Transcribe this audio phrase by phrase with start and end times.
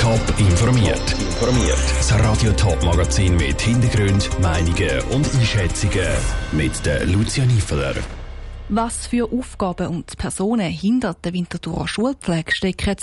[0.00, 1.12] Top informiert.
[1.12, 1.78] Informiert.
[1.98, 6.08] Das Radio Top Magazin mit Hintergrund, Meinungen und Einschätzungen
[6.52, 7.94] mit der Lucia Niefeler.
[8.70, 12.96] Was für Aufgaben und Personen hinter der Winterthurer Schulpflege stecken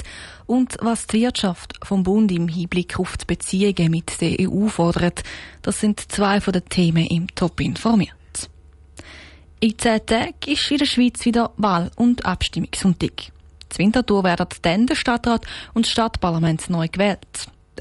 [0.47, 5.21] und was die Wirtschaft vom Bund im Hinblick auf die Beziehungen mit der EU fordert,
[5.61, 8.09] das sind zwei von den Themen im Top informiert.
[9.59, 13.31] In zehn Tagen ist in der Schweiz wieder Wahl- und Abstimmungssonntag.
[13.69, 17.19] Zur Winterthur werden dann der Stadtrat und das Stadtparlament neu gewählt.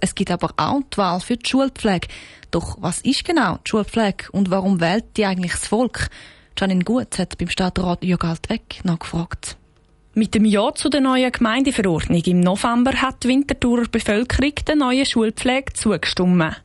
[0.01, 2.09] Es gibt aber auch die Wahl für die Schulpflege.
[2.51, 6.11] Doch was ist genau die Schulpflege und warum wählt die eigentlich das Volk?
[6.59, 9.57] Janine Gut hat beim Stadtrat Jürg Altweg nachgefragt.
[10.15, 15.05] Mit dem Ja zu der neuen Gemeindeverordnung im November hat die Winterthurer Bevölkerung der neuen
[15.05, 16.63] Schulpflege zugestimmt.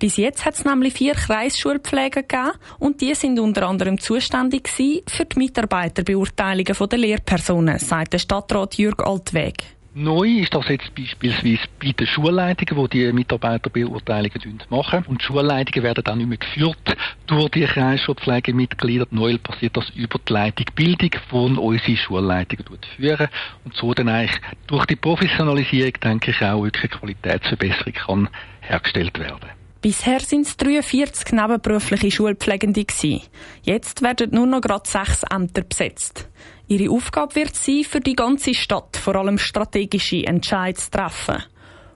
[0.00, 5.26] Bis jetzt hat es nämlich vier Kreisschulpfleger gegeben und die sind unter anderem zuständig für
[5.26, 9.62] die Mitarbeiterbeurteilungen der Lehrpersonen, sagt der Stadtrat Jürg Altweg.
[9.92, 15.04] Neu ist das jetzt beispielsweise bei den Schulleitungen, die die Mitarbeiterbeurteilungen machen.
[15.06, 19.06] Und die Schulleitungen werden dann nicht mehr geführt durch die Kreisschulpflegemitglieder.
[19.10, 22.64] Neu passiert das über die Leitung Bildung, die unsere Schulleitungen
[22.96, 23.28] führen.
[23.66, 28.28] Und so dann eigentlich durch die Professionalisierung, denke ich, auch wirklich Qualitätsverbesserung kann
[28.62, 29.59] hergestellt werden.
[29.82, 33.22] Bisher sind es 43 nebenberufliche Schulpflegende gewesen.
[33.62, 36.28] Jetzt werden nur noch gerade sechs Ämter besetzt.
[36.68, 41.42] Ihre Aufgabe wird sein, für die ganze Stadt vor allem strategische Entscheidungen zu treffen.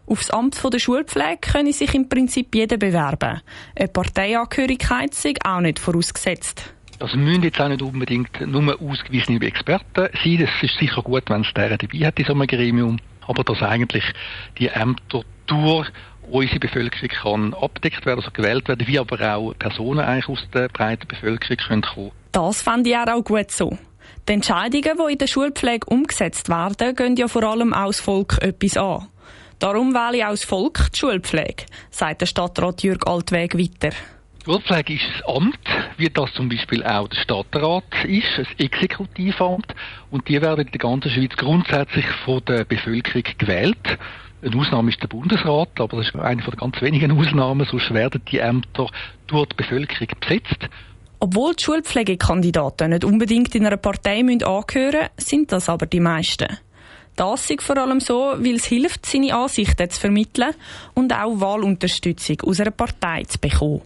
[0.06, 3.42] Aufs Amt der Schulpflege können sich im Prinzip jeder bewerben.
[3.76, 6.74] Eine Parteiangehörigkeit sei auch nicht vorausgesetzt.
[7.00, 10.40] Also müssen jetzt auch nicht unbedingt nur ausgewiesene Experten sein.
[10.40, 12.98] Es ist sicher gut, wenn es deren dabei hat in so einem Gremium.
[13.26, 14.04] Aber dass eigentlich
[14.58, 15.90] die Ämter durch
[16.30, 20.68] unsere Bevölkerung kann abgedeckt werden, also gewählt werden, wie aber auch Personen eigentlich aus der
[20.68, 22.12] breiten Bevölkerung können kommen.
[22.32, 23.76] Das fand ich auch gut so.
[24.28, 28.76] Die Entscheidungen, die in der Schulpflege umgesetzt werden, gehen ja vor allem aus Volk etwas
[28.76, 29.08] an.
[29.58, 33.94] Darum wähle ich aus Volk die Schulpflege, sagt der Stadtrat Jürg Altweg weiter.
[34.40, 35.58] Die Schulpflege ist ein Amt,
[35.96, 39.74] wie das zum Beispiel auch der Stadtrat ist, ein Exekutivamt.
[40.10, 43.98] Und die werden in der ganzen Schweiz grundsätzlich von der Bevölkerung gewählt.
[44.44, 47.94] Eine Ausnahme ist der Bundesrat, aber das ist eine von den ganz wenigen Ausnahmen, sonst
[47.94, 48.88] werden die Ämter
[49.26, 50.68] durch die Bevölkerung besetzt.
[51.18, 56.58] Obwohl die Schulpflegekandidaten nicht unbedingt in einer Partei angehören müssen, sind das aber die meisten.
[57.16, 60.52] Das ist vor allem so, weil es hilft, seine Ansichten zu vermitteln
[60.92, 63.80] und auch Wahlunterstützung aus einer Partei zu bekommen.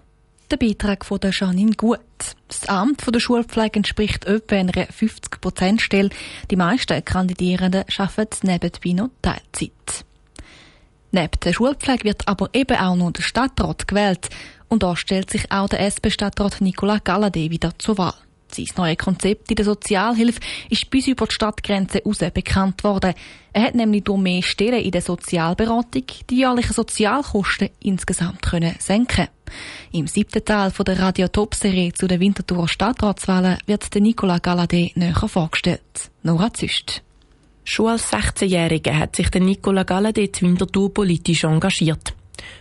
[0.50, 2.00] Der Beitrag von der Janine Gut.
[2.48, 6.08] Das Amt der Schulpflege entspricht etwa einer 50%-Stelle.
[6.50, 10.07] Die meisten Kandidierenden arbeiten nebenbei noch Teilzeit.
[11.10, 14.28] Neben der Schulpflege wird aber eben auch noch der Stadtrat gewählt.
[14.68, 18.14] Und da stellt sich auch der SP-Stadtrat Nicolas Galladay wieder zur Wahl.
[18.50, 23.14] Sein neues Konzept in der Sozialhilfe ist bis über die Stadtgrenze heraus bekannt worden.
[23.52, 29.28] Er hat nämlich durch mehr Stellen in der Sozialberatung die jährlichen Sozialkosten insgesamt können senken
[29.92, 34.92] Im siebten Teil der Radio Top Serie zu den Winterthurer Stadtratswahlen wird der Nicolas Galladay
[34.94, 36.10] näher vorgestellt.
[36.22, 37.02] Nora Züst.
[37.70, 42.14] Schon als 16-Jähriger hat sich der Nicola Galladay Winterthur politisch engagiert.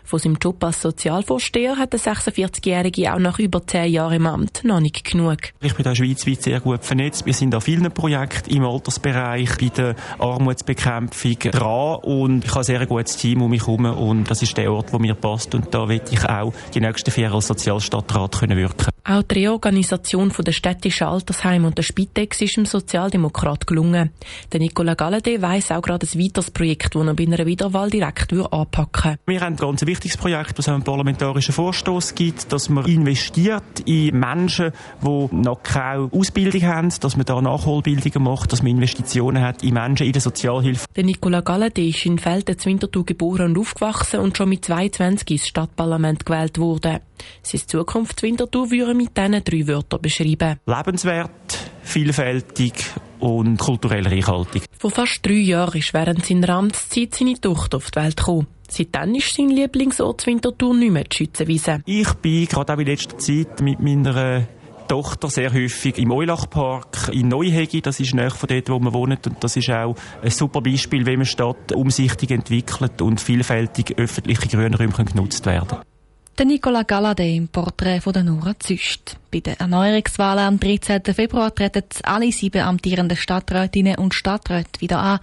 [0.03, 4.65] Von seinem Job als Sozialvorsteher hat der 46-Jährige auch nach über zehn Jahren im Amt
[4.65, 5.37] noch nicht genug.
[5.61, 7.25] Ich bin da schweizweit sehr gut vernetzt.
[7.25, 12.65] Wir sind an vielen Projekten im Altersbereich, bei der Armutsbekämpfung dran und ich habe ein
[12.65, 15.73] sehr gutes Team um mich herum und das ist der Ort, wo mir passt und
[15.73, 18.91] da will ich auch die nächsten vier Jahre als Sozialstadtrat können wirken.
[19.09, 24.09] Auch die Reorganisation der städtischen Altersheim und der Spitex ist dem Sozialdemokrat gelungen.
[24.51, 28.33] Der Nicola Galladay weiss auch gerade ein weiteres Projekt, das er bei einer Wiederwahl direkt
[28.33, 29.19] anpacken würde.
[29.25, 34.19] Wir haben ein ganz wichtiges Projekt, das einen parlamentarischen Vorstoß gibt, dass man investiert in
[34.19, 39.63] Menschen, die noch keine Ausbildung haben, dass man da Nachholbildungen macht, dass man Investitionen hat
[39.63, 40.85] in Menschen in der Sozialhilfe.
[40.97, 45.47] Der Nicola Galladay ist in Felden Winterthur geboren und aufgewachsen und schon mit 22 ins
[45.47, 46.99] Stadtparlament gewählt wurde.
[47.41, 50.59] Seine Zukunft Winterthur würde mit diesen drei Wörtern beschreiben.
[50.65, 52.73] Lebenswert, vielfältig
[53.19, 54.65] und kulturell reichhaltig.
[54.77, 58.47] Vor fast drei Jahren ist während seiner Amtszeit seine Tochter auf die Welt gekommen.
[58.69, 61.81] Seitdem ist sein Lieblingsort Winterthur nicht mehr die Schützenwiese.
[61.85, 64.45] Ich bin gerade auch in letzter Zeit mit meiner
[64.87, 69.27] Tochter sehr häufig im Eulachpark in Neuhegi, das ist nahe von dort, wo man wohnt
[69.27, 74.47] und das ist auch ein super Beispiel, wie man Stadt umsichtig entwickelt und vielfältig öffentliche
[74.47, 75.79] Grünräume genutzt werden.
[76.37, 79.17] Der Nicola Galladay im Porträt von der Nora Züst.
[79.31, 81.01] Bei den Erneuerungswahlen am 13.
[81.05, 85.19] Februar treten alle sieben amtierenden Stadträtinnen und Stadträte wieder an.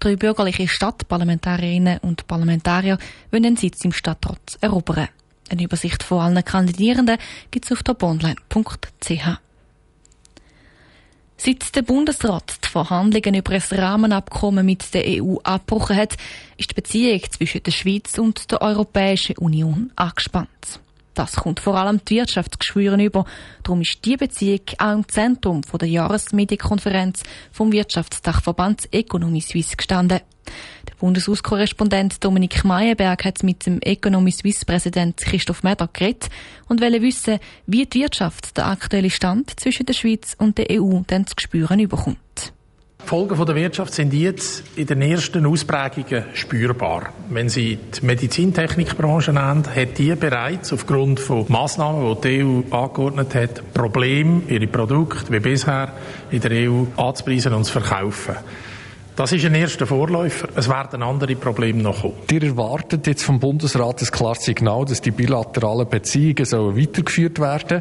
[0.00, 2.98] Drei bürgerliche Stadtparlamentarierinnen und Parlamentarier
[3.30, 5.06] wollen einen Sitz im Stadtrat erobern.
[5.48, 7.18] Eine Übersicht von allen Kandidierenden
[7.52, 9.45] gibt es auf toponline.ch.
[11.38, 16.16] Seit der Bundesrat die Verhandlungen über ein Rahmenabkommen mit der EU abgebrochen hat,
[16.56, 20.48] ist die Beziehung zwischen der Schweiz und der Europäischen Union angespannt.
[21.12, 23.24] Das kommt vor allem die Wirtschaftsgeschwüren über.
[23.62, 27.22] Darum ist die Beziehung auch im Zentrum der Jahresmedienkonferenz
[27.52, 30.20] vom Wirtschaftsdachverband Economy Suisse gestanden.
[30.98, 36.28] Bundeshauskorrespondent Dominik Meyerberg hat mit dem Economy Suisse Präsident Christoph Meder geredet
[36.68, 41.00] und wollte wissen, wie die Wirtschaft der aktuelle Stand zwischen der Schweiz und der EU
[41.06, 42.18] dann zu spüren überkommt.
[43.02, 47.12] Die Folgen der Wirtschaft sind jetzt in den ersten Ausprägungen spürbar.
[47.28, 53.34] Wenn Sie die Medizintechnikbranche nennen, hat die bereits aufgrund von Massnahmen, die die EU angeordnet
[53.34, 55.92] hat, Probleme, ihre Produkte wie bisher
[56.32, 58.36] in der EU anzupreisen und zu verkaufen.
[59.16, 60.48] Das ist ein erster Vorläufer.
[60.56, 62.16] Es werden andere Probleme noch kommen.
[62.30, 67.80] Ihr erwartet jetzt vom Bundesrat ein klares Signal, dass die bilateralen Beziehungen sollen weitergeführt werden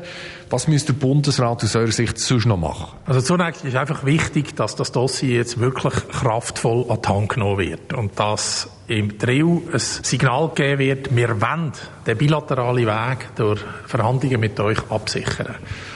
[0.49, 2.97] Was müsste der Bundesrat aus eurer Sicht sonst noch machen?
[3.05, 7.57] Also zunächst ist einfach wichtig, dass das Dossier jetzt wirklich kraftvoll an die Hand genommen
[7.57, 11.73] wird und dass im Trio ein Signal gegeben wird, wir wollen
[12.07, 15.55] den bilateralen Weg durch Verhandlungen mit euch absichern.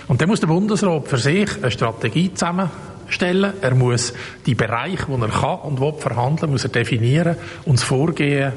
[0.09, 2.69] Und dann muss der Bundesrat für sich eine Strategie zusammen
[3.09, 3.53] stellen.
[3.61, 4.13] Er muss
[4.45, 7.35] die Bereiche, wo er kann und will verhandeln, muss er definieren
[7.65, 8.53] und das Vorgehen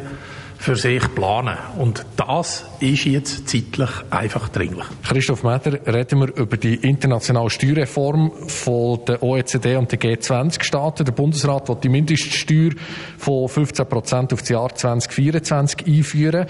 [0.63, 1.57] für sich planen.
[1.77, 4.87] Und das ist jetzt zeitlich einfach dringlich.
[5.03, 11.05] Christoph Meder, reden wir über die internationale Steuerreform von der OECD und der G20-Staaten.
[11.05, 12.71] Der Bundesrat will die Mindeststeuer
[13.19, 16.47] von 15 Prozent auf das Jahr 2024 einführen.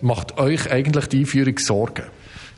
[0.00, 2.04] Macht euch eigentlich die Einführung Sorgen?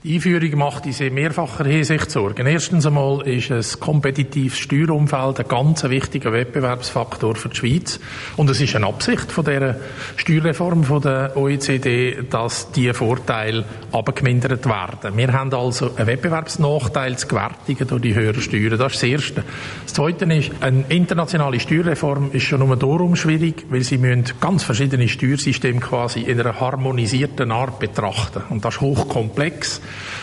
[0.07, 2.47] Einführung macht uns in mehrfacher Hinsicht Sorgen.
[2.47, 7.99] Erstens einmal ist ein kompetitives Steuerumfeld ein ganz wichtiger Wettbewerbsfaktor für die Schweiz.
[8.37, 9.77] Und es ist eine Absicht von dieser
[10.17, 15.17] Steuerreform von der OECD, dass diese Vorteile abgemindert werden.
[15.17, 18.77] Wir haben also einen Wettbewerbsnachteil zu gewärtigen durch die höheren Steuern.
[18.77, 19.45] Das ist das Erste.
[19.85, 24.65] Das Zweite ist, eine internationale Steuerreform ist schon nur darum schwierig, weil sie müssen ganz
[24.65, 28.43] verschiedene Steuersysteme quasi in einer harmonisierten Art betrachten.
[28.51, 29.81] Und das ist hochkomplex.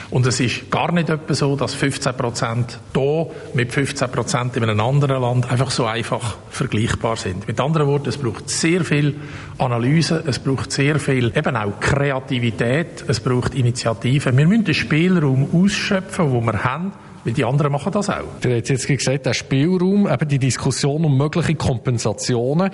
[0.09, 4.63] Und es ist gar nicht etwa so, dass 15 Prozent hier mit 15 Prozent in
[4.63, 7.47] einem anderen Land einfach so einfach vergleichbar sind.
[7.47, 9.15] Mit anderen Worten, es braucht sehr viel
[9.57, 14.37] Analyse, es braucht sehr viel eben auch Kreativität, es braucht Initiativen.
[14.37, 16.91] Wir müssen den Spielraum ausschöpfen, den wir haben,
[17.23, 18.39] weil die anderen machen das auch.
[18.41, 22.71] Du hast jetzt gesagt, der Spielraum, eben die Diskussion um mögliche Kompensationen.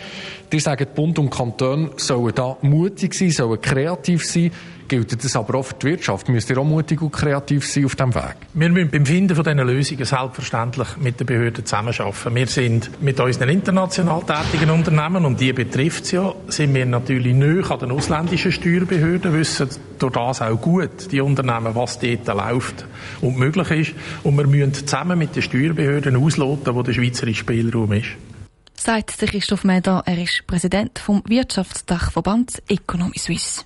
[0.51, 4.51] Die sagen, Bund und Kanton sollen da mutig sein, sollen kreativ sein
[4.87, 6.29] gilt das aber auch für die Wirtschaft.
[6.29, 8.35] Müsst ihr auch mutig und kreativ sein auf diesem Weg?
[8.53, 12.35] Wir müssen beim Finden von diesen Lösungen selbstverständlich mit den Behörden zusammenarbeiten.
[12.35, 17.33] Wir sind mit unseren international tätigen Unternehmen, und die betrifft es ja, sind wir natürlich
[17.33, 19.69] näher an den ausländischen Steuerbehörden, wissen
[19.99, 22.85] durch das auch gut, die Unternehmen, was dort läuft
[23.21, 23.93] und möglich ist.
[24.23, 28.09] Und wir müssen zusammen mit den Steuerbehörden ausloten, wo der schweizerische Spielraum ist
[28.87, 30.03] sagt Christoph Meder.
[30.05, 33.65] Er ist Präsident vom Wirtschaftsdachverband Economy Suisse.